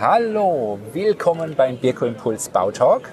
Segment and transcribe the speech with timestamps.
[0.00, 3.10] Hallo, willkommen beim Birko Impuls Bautalk.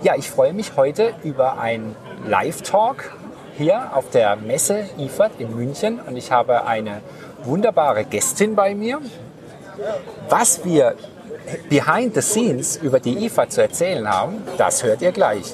[0.00, 3.10] Ja, ich freue mich heute über ein Live-Talk
[3.56, 7.00] hier auf der Messe IFAD in München und ich habe eine
[7.42, 9.00] wunderbare Gästin bei mir.
[10.28, 10.94] Was wir
[11.68, 15.52] behind the scenes über die IFAD zu erzählen haben, das hört ihr gleich.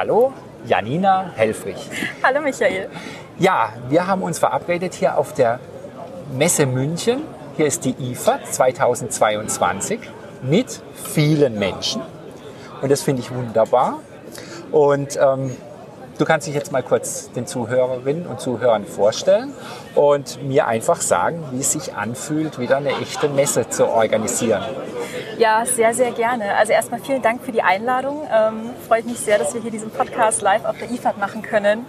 [0.00, 0.32] Hallo,
[0.66, 1.76] Janina Helfrich.
[2.22, 2.88] Hallo Michael.
[3.38, 5.60] Ja, wir haben uns verabredet hier auf der
[6.32, 7.20] Messe München.
[7.58, 10.00] Hier ist die IFA 2022
[10.40, 12.00] mit vielen Menschen.
[12.80, 13.98] Und das finde ich wunderbar.
[14.72, 15.54] Und ähm,
[16.20, 19.54] du kannst dich jetzt mal kurz den Zuhörerinnen und Zuhörern vorstellen
[19.94, 24.62] und mir einfach sagen, wie es sich anfühlt, wieder eine echte Messe zu organisieren.
[25.38, 26.56] Ja, sehr, sehr gerne.
[26.56, 28.28] Also erstmal vielen Dank für die Einladung.
[28.30, 31.86] Ähm, freut mich sehr, dass wir hier diesen Podcast live auf der IFAD machen können.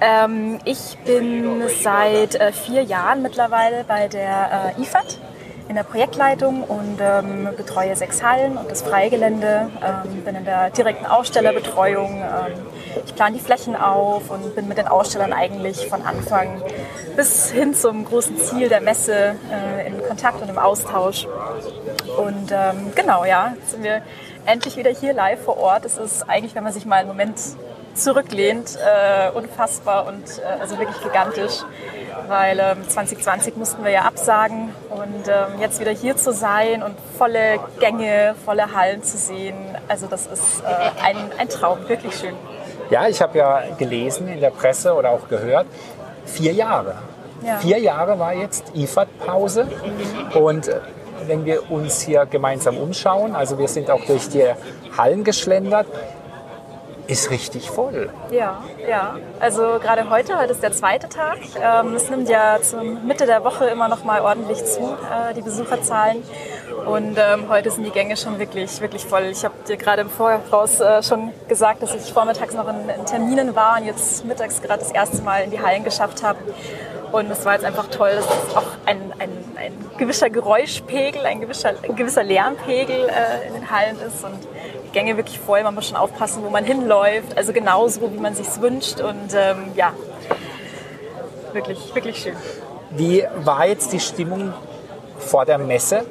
[0.00, 5.18] Ähm, ich bin seit äh, vier Jahren mittlerweile bei der äh, IFAD
[5.68, 9.70] in der Projektleitung und ähm, betreue sechs Hallen und das Freigelände.
[9.84, 12.22] Ähm, bin in der direkten Ausstellerbetreuung.
[12.22, 12.52] Ähm,
[13.04, 16.62] ich plane die Flächen auf und bin mit den Ausstellern eigentlich von Anfang
[17.16, 21.26] bis hin zum großen Ziel der Messe äh, in Kontakt und im Austausch.
[22.16, 24.02] Und ähm, genau, ja, jetzt sind wir
[24.46, 25.84] endlich wieder hier live vor Ort.
[25.84, 27.38] Es ist eigentlich, wenn man sich mal einen Moment
[27.94, 31.62] zurücklehnt, äh, unfassbar und äh, also wirklich gigantisch,
[32.28, 36.94] weil ähm, 2020 mussten wir ja absagen und ähm, jetzt wieder hier zu sein und
[37.18, 39.56] volle Gänge, volle Hallen zu sehen,
[39.88, 42.36] also das ist äh, ein, ein Traum, wirklich schön.
[42.90, 45.66] Ja, ich habe ja gelesen in der Presse oder auch gehört,
[46.26, 46.96] vier Jahre.
[47.44, 47.58] Ja.
[47.58, 49.66] Vier Jahre war jetzt IFAD-Pause
[50.34, 50.80] und äh,
[51.26, 54.44] wenn wir uns hier gemeinsam umschauen, also wir sind auch durch die
[54.98, 55.86] Hallen geschlendert,
[57.10, 58.10] ist richtig voll.
[58.30, 59.16] Ja, ja.
[59.40, 61.38] Also gerade heute, heute ist der zweite Tag.
[61.60, 65.42] Ähm, es nimmt ja zur Mitte der Woche immer noch mal ordentlich zu, äh, die
[65.42, 66.22] Besucherzahlen.
[66.86, 69.24] Und ähm, heute sind die Gänge schon wirklich, wirklich voll.
[69.24, 73.04] Ich habe dir gerade im Voraus äh, schon gesagt, dass ich vormittags noch in, in
[73.06, 76.38] Terminen war und jetzt mittags gerade das erste Mal in die Hallen geschafft habe.
[77.12, 81.40] Und es war jetzt einfach toll, dass es auch ein, ein, ein gewisser Geräuschpegel, ein
[81.40, 84.38] gewisser, ein gewisser Lärmpegel äh, in den Hallen ist und
[84.92, 85.62] Gänge wirklich voll.
[85.62, 87.36] Man muss schon aufpassen, wo man hinläuft.
[87.36, 89.00] Also genauso, wie man sich wünscht.
[89.00, 89.92] Und ähm, ja,
[91.52, 92.36] wirklich, wirklich schön.
[92.90, 94.52] Wie war jetzt die Stimmung
[95.18, 96.04] vor der Messe?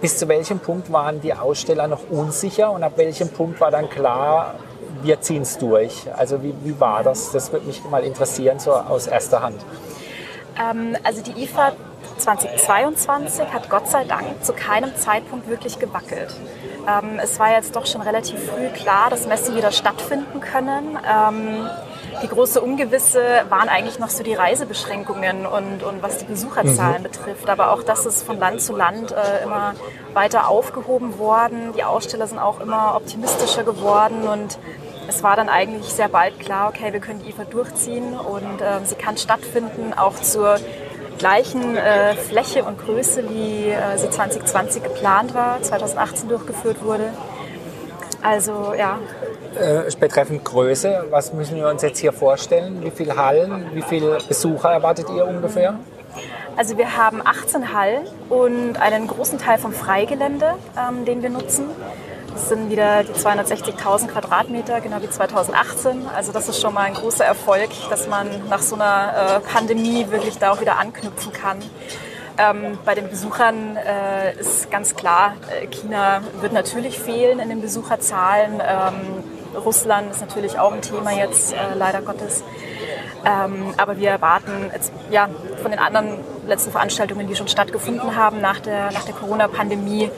[0.00, 3.88] Bis zu welchem Punkt waren die Aussteller noch unsicher und ab welchem Punkt war dann
[3.88, 4.54] klar,
[5.02, 6.06] wir ziehen es durch?
[6.14, 7.30] Also wie, wie war das?
[7.32, 9.64] Das würde mich mal interessieren, so aus erster Hand.
[10.60, 11.72] Ähm, also die IFA
[12.18, 16.34] 2022 hat Gott sei Dank zu keinem Zeitpunkt wirklich gewackelt.
[16.86, 20.98] Ähm, es war jetzt doch schon relativ früh klar, dass Messen wieder stattfinden können.
[21.08, 21.68] Ähm,
[22.22, 27.04] die große Ungewisse waren eigentlich noch so die Reisebeschränkungen und, und was die Besucherzahlen mhm.
[27.04, 27.48] betrifft.
[27.48, 29.74] Aber auch das ist von Land zu Land äh, immer
[30.12, 31.72] weiter aufgehoben worden.
[31.76, 34.58] Die Aussteller sind auch immer optimistischer geworden und
[35.08, 38.84] es war dann eigentlich sehr bald klar, okay, wir können die IFA durchziehen und äh,
[38.84, 40.58] sie kann stattfinden, auch zur
[41.18, 47.10] gleichen äh, Fläche und Größe, wie äh, sie 2020 geplant war, 2018 durchgeführt wurde.
[48.22, 48.98] Also ja.
[49.60, 52.82] Äh, betreffend Größe, was müssen wir uns jetzt hier vorstellen?
[52.82, 55.78] Wie viele Hallen, wie viele Besucher erwartet ihr ungefähr?
[56.56, 61.64] Also wir haben 18 Hallen und einen großen Teil vom Freigelände, ähm, den wir nutzen.
[62.34, 66.08] Das sind wieder die 260.000 Quadratmeter, genau wie 2018.
[66.08, 70.10] Also das ist schon mal ein großer Erfolg, dass man nach so einer äh, Pandemie
[70.10, 71.58] wirklich da auch wieder anknüpfen kann.
[72.36, 77.60] Ähm, bei den Besuchern äh, ist ganz klar, äh, China wird natürlich fehlen in den
[77.60, 78.54] Besucherzahlen.
[78.60, 82.42] Ähm, Russland ist natürlich auch ein Thema jetzt, äh, leider Gottes.
[83.24, 85.28] Ähm, aber wir erwarten jetzt, ja,
[85.62, 90.10] von den anderen letzten Veranstaltungen, die schon stattgefunden haben nach der, nach der Corona-Pandemie,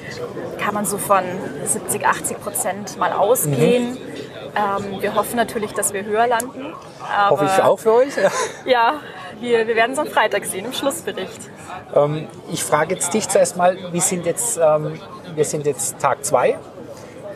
[0.59, 1.23] kann man so von
[1.65, 3.93] 70, 80 Prozent mal ausgehen.
[3.93, 3.99] Mhm.
[4.57, 6.73] Ähm, wir hoffen natürlich, dass wir höher landen.
[7.29, 8.15] Hoffe ich auch für euch.
[8.65, 8.95] ja,
[9.41, 11.51] wir, wir werden es am Freitag sehen im Schlussbericht.
[11.95, 14.99] Ähm, ich frage jetzt dich zuerst mal, wie sind jetzt, ähm,
[15.35, 16.59] wir sind jetzt Tag zwei.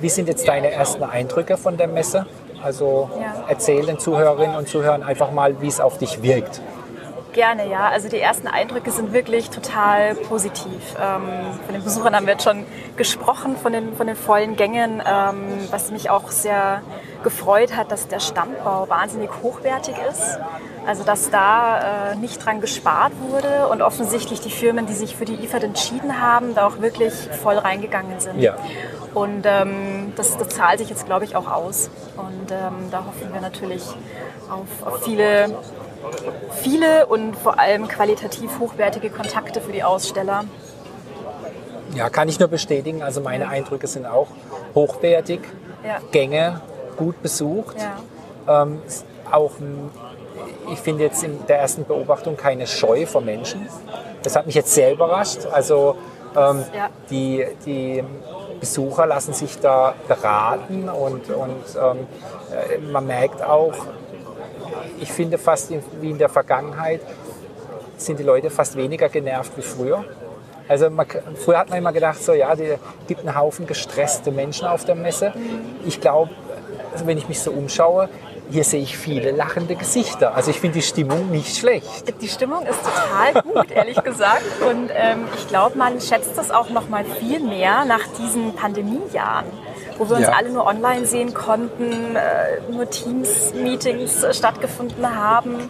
[0.01, 2.27] Wie sind jetzt deine ersten Eindrücke von der Messe?
[2.63, 3.45] Also ja.
[3.49, 6.61] erzähl den Zuhörerinnen und Zuhörern einfach mal, wie es auf dich wirkt.
[7.33, 7.89] Gerne, ja.
[7.89, 10.97] Also die ersten Eindrücke sind wirklich total positiv.
[11.01, 11.23] Ähm,
[11.65, 12.65] von den Besuchern haben wir jetzt schon
[12.97, 16.83] gesprochen, von den, von den vollen Gängen, ähm, was mich auch sehr
[17.23, 20.39] gefreut hat, dass der Standbau wahnsinnig hochwertig ist.
[20.87, 25.25] Also dass da äh, nicht dran gespart wurde und offensichtlich die Firmen, die sich für
[25.27, 27.13] die IFAD entschieden haben, da auch wirklich
[27.43, 28.41] voll reingegangen sind.
[28.41, 28.57] Ja.
[29.15, 31.91] Und ähm, das, das zahlt sich jetzt, glaube ich, auch aus.
[32.17, 33.83] Und ähm, da hoffen wir natürlich
[34.49, 35.55] auf, auf viele
[36.63, 40.45] viele und vor allem qualitativ hochwertige Kontakte für die Aussteller.
[41.95, 43.03] Ja, kann ich nur bestätigen.
[43.03, 44.29] Also meine Eindrücke sind auch
[44.75, 45.41] hochwertig,
[45.85, 45.99] Ja.
[46.13, 46.61] Gänge
[46.97, 47.77] gut besucht.
[48.47, 48.63] Ja.
[48.63, 48.83] Ähm,
[49.31, 49.53] auch,
[50.73, 53.67] ich finde jetzt in der ersten Beobachtung keine Scheu vor Menschen.
[54.23, 55.47] Das hat mich jetzt sehr überrascht.
[55.51, 55.97] Also
[56.37, 56.89] ähm, Ja.
[57.11, 58.05] die, die
[58.61, 62.07] Besucher lassen sich da beraten und, und ähm,
[62.53, 63.73] äh, man merkt auch,
[65.01, 65.71] ich finde fast
[66.01, 67.01] wie in der Vergangenheit
[67.97, 70.05] sind die Leute fast weniger genervt wie früher.
[70.69, 71.07] Also man,
[71.45, 72.75] früher hat man immer gedacht, so ja, die
[73.09, 75.33] gibt einen Haufen gestresste Menschen auf der Messe.
[75.85, 76.31] Ich glaube,
[76.93, 78.09] also wenn ich mich so umschaue,
[78.51, 80.35] hier sehe ich viele lachende Gesichter.
[80.35, 82.21] Also ich finde die Stimmung nicht schlecht.
[82.21, 84.43] Die Stimmung ist total gut, ehrlich gesagt.
[84.69, 89.47] Und ähm, ich glaube, man schätzt das auch noch mal viel mehr nach diesen Pandemiejahren,
[90.01, 90.33] wo wir uns Ja.
[90.33, 95.69] alle nur online sehen konnten, äh, nur Teams-Meetings stattgefunden haben.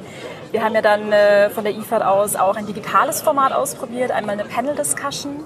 [0.52, 4.38] Wir haben ja dann äh, von der IFAD aus auch ein digitales Format ausprobiert, einmal
[4.38, 5.44] eine Panel-Discussion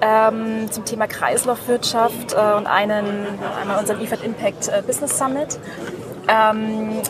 [0.00, 3.26] ähm, zum Thema Kreislaufwirtschaft äh, und einen,
[3.60, 5.58] einmal unseren IFAD Impact äh, Business Summit.
[6.28, 7.02] Ähm,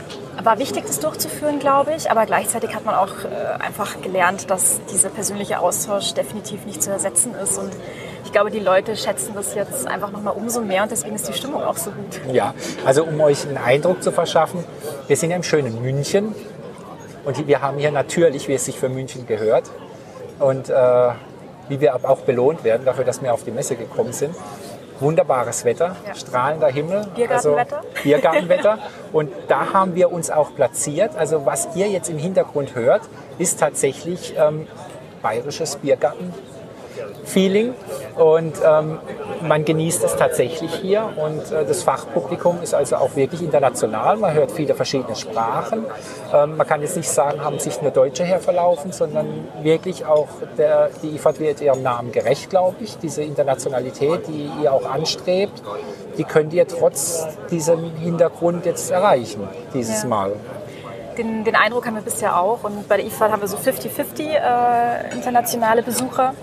[0.42, 4.80] war wichtig, das durchzuführen, glaube ich, aber gleichzeitig hat man auch äh, einfach gelernt, dass
[4.92, 7.58] dieser persönliche Austausch definitiv nicht zu ersetzen ist.
[7.58, 7.72] Und
[8.36, 11.62] glaube, die Leute schätzen das jetzt einfach nochmal umso mehr und deswegen ist die Stimmung
[11.62, 12.20] auch so gut.
[12.30, 12.52] Ja,
[12.84, 14.62] also um euch einen Eindruck zu verschaffen,
[15.06, 16.34] wir sind ja im schönen München
[17.24, 19.70] und wir haben hier natürlich, wie es sich für München gehört
[20.38, 21.08] und äh,
[21.70, 24.34] wie wir aber auch belohnt werden dafür, dass wir auf die Messe gekommen sind.
[25.00, 26.14] Wunderbares Wetter, Ja.
[26.14, 27.06] strahlender Himmel.
[27.14, 27.76] Biergartenwetter.
[27.78, 28.78] Also Biergartenwetter.
[29.14, 31.16] Und da haben wir uns auch platziert.
[31.16, 33.00] Also was ihr jetzt im Hintergrund hört,
[33.38, 34.66] ist tatsächlich ähm,
[35.22, 36.34] bayerisches Biergarten.
[37.26, 37.74] Feeling
[38.16, 38.98] und ähm,
[39.42, 44.16] man genießt es tatsächlich hier und äh, das Fachpublikum ist also auch wirklich international.
[44.16, 45.84] Man hört viele verschiedene Sprachen.
[46.32, 49.26] Ähm, man kann jetzt nicht sagen, haben sich nur Deutsche herverlaufen, sondern
[49.62, 52.96] wirklich auch der, die IFAD wird ihrem Namen gerecht, glaube ich.
[52.98, 55.62] Diese Internationalität, die ihr auch anstrebt,
[56.16, 60.08] die könnt ihr trotz diesem Hintergrund jetzt erreichen, dieses Ja.
[60.08, 60.32] Mal.
[61.18, 64.20] Den, den Eindruck haben wir bisher auch und bei der IFAD haben wir so 50-50
[64.20, 66.34] äh, internationale Besucher.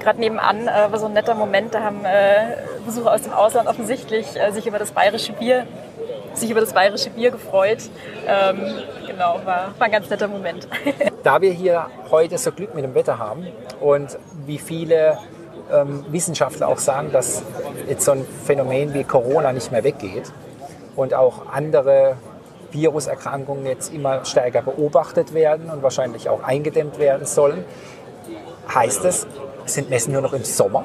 [0.00, 3.68] Gerade nebenan äh, war so ein netter Moment, da haben äh, Besucher aus dem Ausland
[3.68, 5.66] offensichtlich äh, sich über das bayerische Bier
[6.34, 7.78] sich über das bayerische Bier gefreut.
[8.26, 8.60] Ähm,
[9.06, 10.68] genau, war, war ein ganz netter Moment.
[11.22, 13.46] Da wir hier heute so Glück mit dem Wetter haben
[13.78, 15.18] und wie viele
[15.70, 17.42] ähm, Wissenschaftler auch sagen, dass
[17.86, 20.32] jetzt so ein Phänomen wie Corona nicht mehr weggeht
[20.96, 22.16] und auch andere
[22.72, 27.66] Viruserkrankungen jetzt immer stärker beobachtet werden und wahrscheinlich auch eingedämmt werden sollen,
[28.74, 29.26] heißt es,
[29.66, 30.84] sind Messen nur noch im Sommer?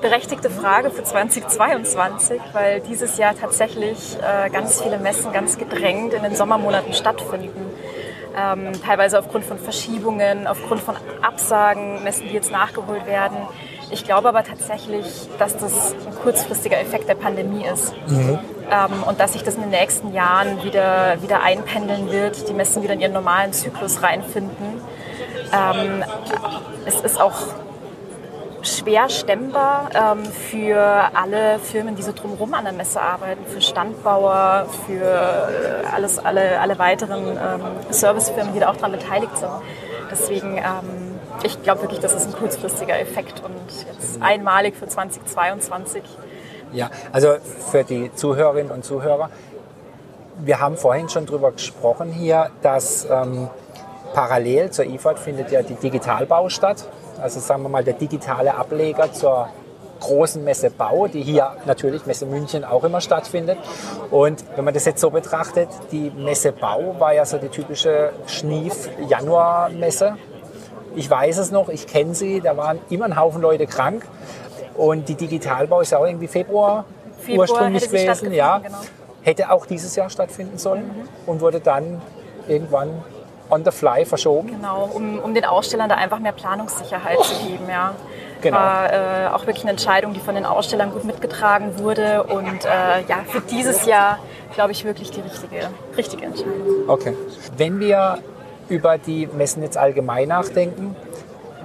[0.00, 6.22] Berechtigte Frage für 2022, weil dieses Jahr tatsächlich äh, ganz viele Messen ganz gedrängt in
[6.22, 7.70] den Sommermonaten stattfinden.
[8.38, 13.38] Ähm, teilweise aufgrund von Verschiebungen, aufgrund von Absagen, Messen, die jetzt nachgeholt werden.
[13.90, 15.06] Ich glaube aber tatsächlich,
[15.38, 17.94] dass das ein kurzfristiger Effekt der Pandemie ist.
[18.70, 22.82] Ähm, und dass sich das in den nächsten Jahren wieder, wieder einpendeln wird, die Messen
[22.82, 24.75] wieder in ihren normalen Zyklus reinfinden.
[25.52, 26.04] Ähm,
[26.84, 27.34] es ist auch
[28.62, 30.80] schwer stemmbar ähm, für
[31.14, 36.60] alle Firmen, die so drumherum an der Messe arbeiten, für Standbauer, für äh, alles, alle,
[36.60, 37.60] alle weiteren ähm,
[37.90, 39.50] Servicefirmen, die da auch daran beteiligt sind.
[40.10, 43.54] Deswegen, ähm, ich glaube wirklich, das ist ein kurzfristiger Effekt und
[43.86, 46.02] jetzt einmalig für 2022.
[46.72, 47.36] Ja, also
[47.70, 49.30] für die Zuhörerinnen und Zuhörer,
[50.38, 53.48] wir haben vorhin schon darüber gesprochen hier, dass ähm,
[54.14, 56.88] parallel zur IFAD findet ja die Digitalbau statt.
[57.20, 59.48] Also sagen wir mal der digitale Ableger zur
[60.00, 63.58] großen Messe Bau, die hier natürlich Messe München auch immer stattfindet.
[64.10, 68.12] Und wenn man das jetzt so betrachtet, die Messe Bau war ja so die typische
[68.26, 70.16] Schnief-Januar-Messe.
[70.94, 74.06] Ich weiß es noch, ich kenne sie, da waren immer ein Haufen Leute krank.
[74.76, 76.84] Und die Digitalbau ist ja auch irgendwie Februar,
[77.18, 78.32] Februar ursprünglich gewesen.
[78.32, 78.58] Ja.
[78.58, 78.78] genau.
[79.22, 80.90] Hätte auch dieses Jahr stattfinden sollen
[81.26, 82.00] und wurde dann
[82.46, 83.02] irgendwann
[83.50, 84.48] on the fly verschoben.
[84.48, 87.94] Genau, um, um den Ausstellern da einfach mehr Planungssicherheit zu geben, ja.
[88.42, 88.58] Genau.
[88.58, 93.02] War äh, auch wirklich eine Entscheidung, die von den Ausstellern gut mitgetragen wurde und äh,
[93.08, 94.18] ja, für dieses Jahr,
[94.54, 96.88] glaube ich, wirklich die richtige, richtige Entscheidung.
[96.88, 97.16] Okay.
[97.56, 98.18] Wenn wir
[98.68, 100.94] über die Messen jetzt allgemein nachdenken,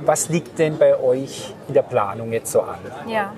[0.05, 2.79] was liegt denn bei euch in der Planung jetzt so an?
[3.05, 3.33] Ja.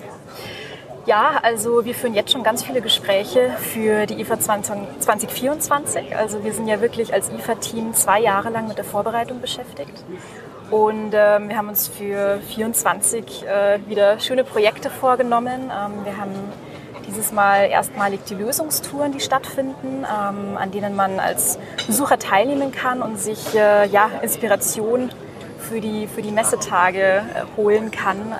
[1.06, 6.16] Ja, also wir führen jetzt schon ganz viele Gespräche für die IFA 2024.
[6.16, 10.02] Also wir sind ja wirklich als IFA-Team zwei Jahre lang mit der Vorbereitung beschäftigt.
[10.70, 15.70] Und ähm, wir haben uns für 24 äh, wieder schöne Projekte vorgenommen.
[15.70, 16.32] Ähm, wir haben
[17.06, 23.02] dieses Mal erstmalig die Lösungstouren, die stattfinden, ähm, an denen man als Besucher teilnehmen kann
[23.02, 25.10] und sich äh, ja, Inspiration
[25.58, 27.22] für die, für die Messetage äh,
[27.58, 28.32] holen kann.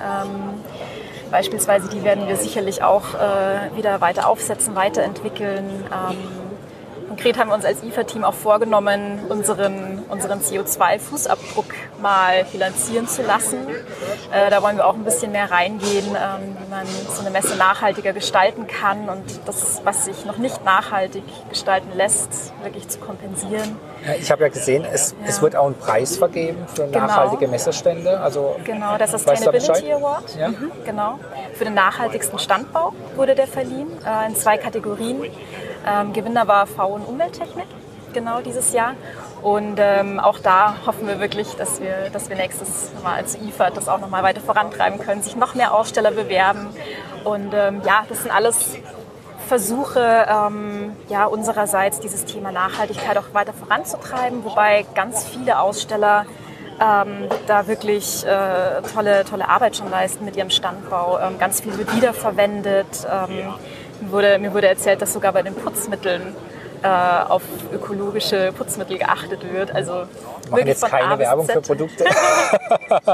[1.35, 5.65] Beispielsweise die werden wir sicherlich auch äh, wieder weiter aufsetzen, weiterentwickeln.
[5.91, 6.44] Ähm,
[7.07, 11.65] Konkret haben wir uns als IFA-Team auch vorgenommen, unseren, unseren CO2-Fußabdruck
[12.01, 13.67] mal bilanzieren zu lassen.
[14.31, 17.55] Äh, da wollen wir auch ein bisschen mehr reingehen, ähm, wie man so eine Messe
[17.57, 23.77] nachhaltiger gestalten kann und das, was sich noch nicht nachhaltig gestalten lässt, wirklich zu kompensieren.
[24.19, 25.27] Ich habe ja gesehen, es, ja.
[25.27, 27.07] es, wird auch ein Preis vergeben für genau.
[27.07, 28.19] nachhaltige Messestände.
[28.19, 30.35] Also, genau, der Sustainability Award.
[30.37, 30.49] Ja?
[30.49, 31.19] Mhm, genau.
[31.53, 35.23] Für den nachhaltigsten Standbau wurde der verliehen äh, in zwei Kategorien.
[35.85, 37.67] Ähm, Gewinner war V- und Umwelttechnik,
[38.13, 38.93] genau dieses Jahr.
[39.41, 43.69] Und ähm, auch da hoffen wir wirklich, dass wir, dass wir nächstes Mal als IFA
[43.69, 46.67] das auch nochmal weiter vorantreiben können, sich noch mehr Aussteller bewerben.
[47.23, 48.77] Und ähm, ja, das sind alles
[49.47, 56.25] Versuche ähm, ja, unsererseits, dieses Thema Nachhaltigkeit auch weiter voranzutreiben, wobei ganz viele Aussteller
[56.81, 61.19] ähm, da wirklich äh, tolle, tolle Arbeit schon leisten mit ihrem Standbau.
[61.19, 63.07] Ähm, ganz viel wird wiederverwendet.
[63.09, 63.53] Ähm,
[64.01, 66.35] mir wurde, mir wurde erzählt, dass sogar bei den Putzmitteln
[66.83, 67.41] äh, auf
[67.73, 69.73] ökologische Putzmittel geachtet wird.
[69.73, 72.05] Also wir machen jetzt keine Werbung für Produkte.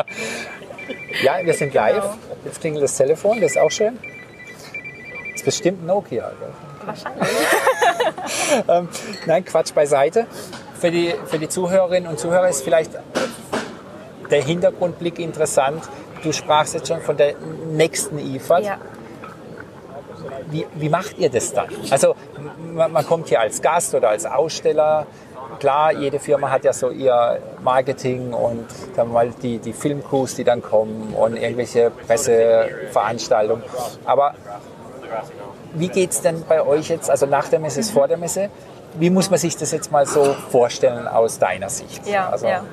[1.23, 2.01] ja, wir sind live.
[2.01, 2.15] Genau.
[2.45, 3.97] Jetzt klingelt das Telefon, das ist auch schön.
[5.31, 6.31] Das ist bestimmt Nokia.
[6.39, 6.50] Gell?
[6.85, 7.27] Wahrscheinlich.
[8.67, 8.89] ähm,
[9.25, 10.25] nein, Quatsch beiseite.
[10.79, 12.91] Für die, für die Zuhörerinnen und Zuhörer ist vielleicht
[14.31, 15.83] der Hintergrundblick interessant.
[16.23, 17.35] Du sprachst jetzt schon von der
[17.71, 18.63] nächsten IFAD.
[18.63, 18.79] Ja
[20.50, 21.67] wie, wie macht ihr das dann?
[21.89, 22.15] Also
[22.74, 25.05] man, man kommt hier als Gast oder als Aussteller.
[25.60, 30.43] Klar, jede Firma hat ja so ihr Marketing und dann mal die, die Filmcrews, die
[30.43, 33.63] dann kommen und irgendwelche Presseveranstaltungen.
[34.05, 34.33] Aber
[35.74, 38.50] wie geht es denn bei euch jetzt, also nach der Messe ist vor der Messe?
[38.95, 42.05] Wie muss man sich das jetzt mal so vorstellen aus deiner Sicht?
[42.07, 42.63] Ja, also, ja.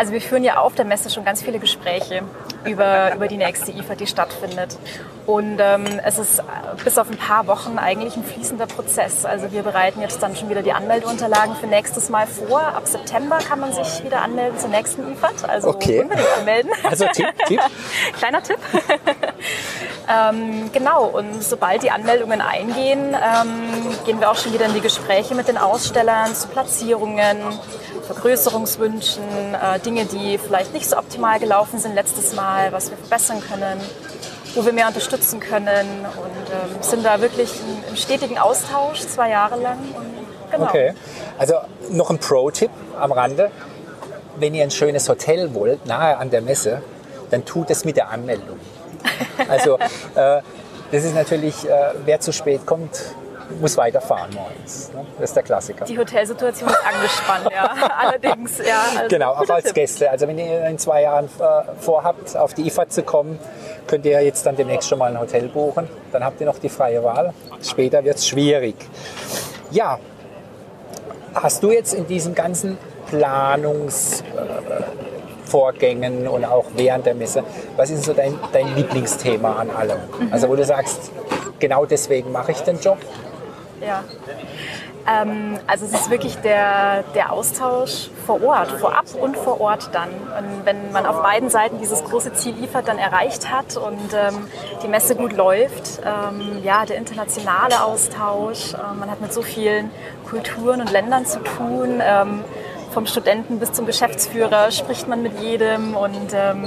[0.00, 2.22] Also wir führen ja auf der Messe schon ganz viele Gespräche
[2.64, 4.78] über, über die nächste IFA, die stattfindet.
[5.26, 6.42] Und ähm, es ist
[6.82, 9.26] bis auf ein paar Wochen eigentlich ein fließender Prozess.
[9.26, 12.62] Also wir bereiten jetzt dann schon wieder die Anmeldeunterlagen für nächstes Mal vor.
[12.62, 15.44] Ab September kann man sich wieder anmelden zur nächsten IFAD.
[15.46, 16.00] Also okay.
[16.00, 16.70] unbedingt anmelden.
[16.82, 17.60] Also Tipp, Tipp.
[18.18, 18.58] Kleiner Tipp.
[20.08, 24.80] ähm, genau, und sobald die Anmeldungen eingehen, ähm, gehen wir auch schon wieder in die
[24.80, 27.36] Gespräche mit den Ausstellern zu Platzierungen,
[28.14, 29.22] Vergrößerungswünschen,
[29.54, 33.80] äh, Dinge, die vielleicht nicht so optimal gelaufen sind letztes Mal, was wir verbessern können,
[34.56, 35.86] wo wir mehr unterstützen können
[36.16, 39.78] und ähm, sind da wirklich im, im, stetigen Austausch zwei Jahre lang.
[39.96, 40.64] Und, genau.
[40.64, 40.94] Okay,
[41.38, 41.54] also
[41.90, 43.52] noch ein Pro-Tipp am Rande.
[44.36, 46.82] Wenn ihr ein schönes Hotel wollt, nahe an der Messe,
[47.30, 48.58] dann tut es mit der Anmeldung.
[49.48, 49.78] Also
[50.16, 50.40] äh,
[50.90, 53.14] das ist natürlich, äh, wer zu spät kommt,
[53.60, 54.90] muss weiterfahren morgens.
[54.94, 55.04] Ne?
[55.18, 55.84] Das ist der Klassiker.
[55.84, 57.74] Die Hotelsituation ist angespannt, ja.
[57.98, 58.82] Allerdings, ja.
[58.96, 59.74] Also genau, auch als Tipp.
[59.74, 60.10] Gäste.
[60.10, 63.38] Also wenn ihr in zwei Jahren äh, vorhabt, auf die IFA zu kommen,
[63.86, 65.88] könnt ihr jetzt dann demnächst schon mal ein Hotel buchen.
[66.12, 67.32] Dann habt ihr noch die freie Wahl.
[67.62, 68.76] Später wird es schwierig.
[69.70, 69.98] Ja,
[71.34, 72.78] hast du jetzt in diesem ganzen
[73.08, 74.20] Planungs...
[74.20, 74.82] Äh,
[75.50, 77.42] Vorgängen und auch während der Messe.
[77.76, 79.98] Was ist so dein, dein Lieblingsthema an allem?
[80.18, 80.32] Mhm.
[80.32, 81.10] Also wo du sagst,
[81.58, 82.98] genau deswegen mache ich den Job?
[83.80, 84.04] Ja.
[85.06, 90.10] Ähm, also es ist wirklich der, der Austausch vor Ort, vorab und vor Ort dann.
[90.10, 94.46] Und wenn man auf beiden Seiten dieses große Ziel liefert, dann erreicht hat und ähm,
[94.82, 99.90] die Messe gut läuft, ähm, ja, der internationale Austausch, äh, man hat mit so vielen
[100.28, 102.44] Kulturen und Ländern zu tun ähm,
[102.92, 106.64] vom Studenten bis zum Geschäftsführer spricht man mit jedem und ähm,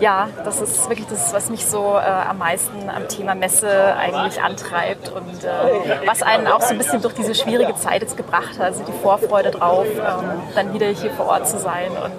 [0.00, 4.42] ja, das ist wirklich das, was mich so äh, am meisten am Thema Messe eigentlich
[4.42, 8.58] antreibt und äh, was einen auch so ein bisschen durch diese schwierige Zeit jetzt gebracht
[8.58, 12.12] hat, also die Vorfreude drauf, ähm, dann wieder hier vor Ort zu sein und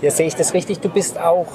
[0.00, 0.80] ja, sehe ich das richtig?
[0.80, 1.46] Du bist auch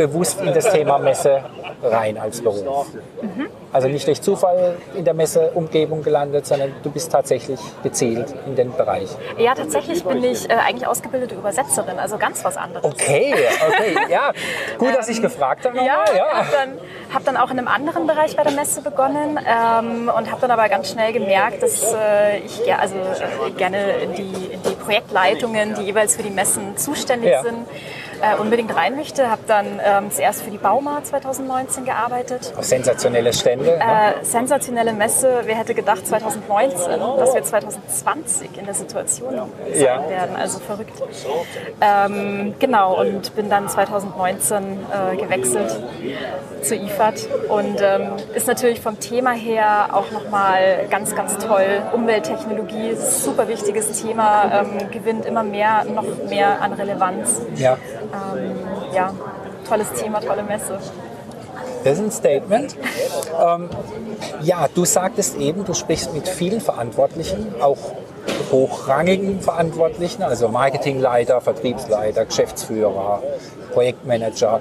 [0.00, 1.42] bewusst in das Thema Messe
[1.82, 2.86] rein als Beruf.
[3.20, 3.48] Mhm.
[3.72, 8.72] Also nicht durch Zufall in der Messeumgebung gelandet, sondern du bist tatsächlich gezielt in den
[8.72, 9.10] Bereich.
[9.38, 12.84] Ja, tatsächlich bin ich äh, eigentlich ausgebildete Übersetzerin, also ganz was anderes.
[12.84, 13.34] Okay,
[13.68, 14.32] okay, ja.
[14.78, 15.76] Gut, dass ich gefragt habe.
[15.76, 16.32] Ja, nochmal, ja.
[16.32, 16.78] habe dann,
[17.14, 20.50] hab dann auch in einem anderen Bereich bei der Messe begonnen ähm, und habe dann
[20.50, 24.74] aber ganz schnell gemerkt, dass äh, ich ge also, äh, gerne in die, in die
[24.82, 27.42] Projektleitungen, die jeweils für die Messen zuständig Ja.
[27.42, 27.68] sind,
[28.22, 29.30] äh, unbedingt rein möchte.
[29.30, 32.52] Habe dann ähm, zuerst für die Bauma 2019 gearbeitet.
[32.60, 33.64] Sensationelle Stände.
[33.64, 33.72] ne?
[34.20, 35.40] Äh, sensationelle Messe.
[35.44, 40.08] Wer hätte gedacht 2019, dass wir 2020 in der Situation sein Ja.
[40.08, 40.36] werden.
[40.36, 40.92] Also verrückt.
[41.80, 44.56] Ähm, genau, und bin dann 2019
[45.12, 45.70] äh, gewechselt
[46.62, 51.82] zu IFAD und ähm, ist natürlich vom Thema her auch nochmal ganz, ganz toll.
[51.92, 57.40] Umwelttechnologie ist ein super wichtiges Thema, ähm, gewinnt immer mehr, noch mehr an Relevanz.
[57.56, 57.76] ja.
[58.12, 58.56] Ähm,
[58.94, 59.14] ja,
[59.68, 60.78] tolles Thema, tolle Messe.
[61.84, 62.76] Das ist ein Statement.
[63.40, 63.70] Ähm,
[64.42, 67.78] ja, du sagtest eben, du sprichst mit vielen Verantwortlichen, auch
[68.52, 73.22] hochrangigen Verantwortlichen, also Marketingleiter, Vertriebsleiter, Geschäftsführer,
[73.72, 74.60] Projektmanager.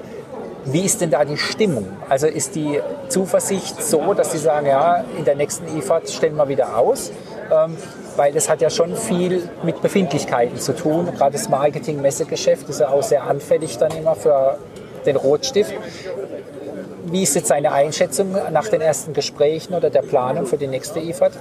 [0.65, 1.88] Wie ist denn da die Stimmung?
[2.08, 6.48] Also ist die Zuversicht so, dass sie sagen, ja, in der nächsten IFAD stellen wir
[6.48, 7.12] wieder aus?
[7.51, 7.75] Ähm,
[8.19, 11.07] weil es hat ja schon viel mit Befindlichkeiten zu tun.
[11.15, 14.57] Gerade das Marketing-Messegeschäft ist ja auch sehr anfällig dann immer für
[15.05, 15.73] den Rotstift.
[17.05, 20.99] Wie ist jetzt deine Einschätzung nach den ersten Gesprächen oder der Planung für die nächste
[20.99, 21.31] IFAD?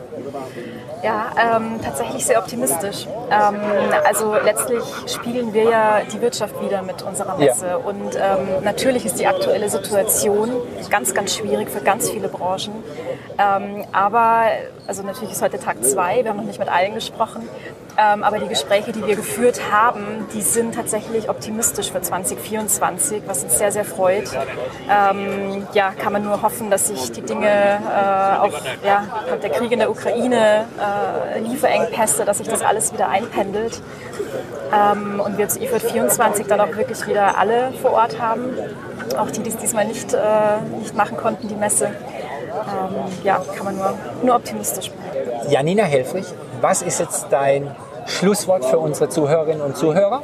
[1.03, 3.09] Ja, ähm, tatsächlich sehr optimistisch.
[3.31, 3.61] Ähm,
[4.07, 7.47] also letztlich spiegeln wir ja die Wirtschaft wieder mit unserer Ja.
[7.47, 7.79] Messe.
[7.79, 10.51] Und ähm, natürlich ist die aktuelle Situation
[10.91, 12.73] ganz, ganz schwierig für ganz viele Branchen.
[13.39, 14.45] Ähm, aber,
[14.87, 17.49] also natürlich ist heute Tag zwei, wir haben noch nicht mit allen gesprochen.
[18.01, 23.43] Ähm, aber die Gespräche, die wir geführt haben, die sind tatsächlich optimistisch für 2024, was
[23.43, 24.31] uns sehr, sehr freut.
[24.89, 28.53] Ähm, ja, kann man nur hoffen, dass sich die Dinge äh, auch,
[28.85, 29.05] ja,
[29.43, 33.81] der Krieg in der Ukraine, äh, Lieferengpässe, dass sich das alles wieder einpendelt.
[34.73, 38.51] Ähm, und wir zu IFAD 24 dann auch wirklich wieder alle vor Ort haben.
[39.17, 40.19] Auch die, die es diesmal nicht, äh,
[40.79, 41.87] nicht machen konnten, die Messe.
[41.87, 42.95] Ähm,
[43.25, 45.51] ja, kann man nur, nur optimistisch bleiben.
[45.51, 46.27] Janina Helfrich,
[46.61, 47.71] was ist jetzt dein
[48.07, 50.23] Schlusswort für unsere Zuhörerinnen und Zuhörer?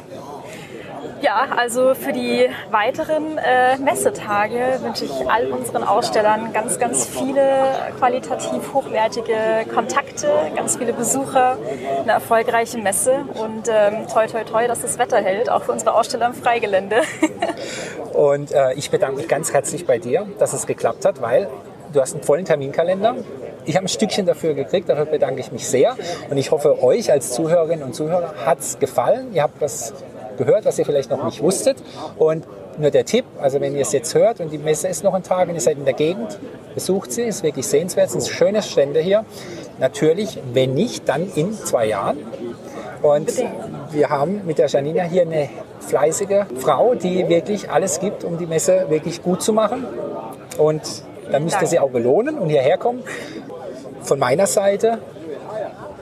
[1.25, 7.65] Ja, also für die weiteren äh, Messetage wünsche ich all unseren Ausstellern ganz, ganz viele
[7.97, 11.57] qualitativ hochwertige Kontakte, ganz viele Besucher,
[12.03, 15.95] eine erfolgreiche Messe und ähm, toi, toi, toi, dass das Wetter hält, auch für unsere
[15.95, 16.97] Aussteller im Freigelände.
[18.13, 21.49] Und äh, ich bedanke mich ganz herzlich bei dir, dass es geklappt hat, weil
[21.91, 23.15] du hast einen vollen Terminkalender.
[23.65, 25.97] Ich habe ein Stückchen dafür gekriegt, dafür bedanke ich mich sehr.
[26.29, 29.33] Und ich hoffe, euch als Zuhörerinnen und Zuhörer hat es gefallen.
[29.33, 29.93] Ihr habt was
[30.37, 31.77] gehört, was ihr vielleicht noch nicht wusstet.
[32.17, 32.45] Und
[32.77, 35.23] nur der Tipp, also wenn ihr es jetzt hört und die Messe ist noch ein
[35.23, 36.37] Tag und ihr seid in der Gegend,
[36.73, 39.25] besucht sie, ist wirklich sehenswert, es sind schöne Stände hier.
[39.79, 42.17] Natürlich, wenn nicht, dann in zwei Jahren.
[43.01, 43.31] Und
[43.91, 48.45] wir haben mit der Janina hier eine fleißige Frau, die wirklich alles gibt, um die
[48.45, 49.85] Messe wirklich gut zu machen.
[50.57, 50.81] Und
[51.31, 51.67] da müsste Danke.
[51.67, 53.03] sie auch belohnen und hierher kommen.
[54.01, 54.99] Von meiner Seite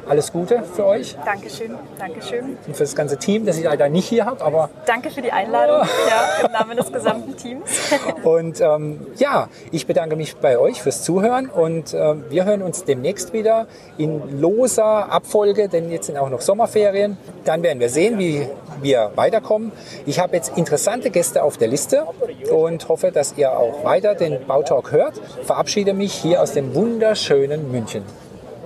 [0.08, 2.58] alles Gute für euch Dankeschön, Dankeschön.
[2.68, 5.32] und für das ganze Team, das ich leider nicht hier habe, aber Danke für die
[5.32, 7.64] Einladung ja, im Namen des gesamten Teams.
[8.24, 12.86] Und ähm, ja, ich bedanke mich bei euch fürs Zuhören und ähm, wir hören uns
[12.86, 17.18] demnächst wieder in loser Abfolge, denn jetzt sind auch noch Sommerferien.
[17.46, 18.48] Dann werden wir sehen, wie
[18.82, 19.72] wir weiterkommen.
[20.06, 22.06] Ich habe jetzt interessante Gäste auf der Liste
[22.52, 25.20] und hoffe, dass ihr auch weiter den Bautalk hört.
[25.44, 28.04] Verabschiede mich hier aus dem wunderschönen München.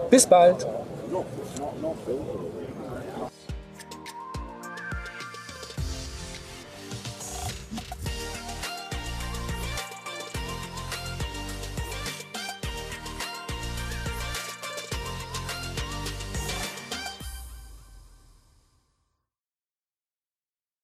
[0.09, 0.76] Bis bald!